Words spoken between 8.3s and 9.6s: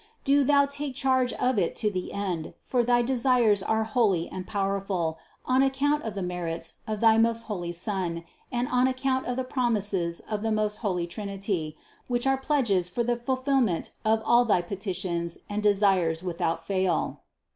and on account of the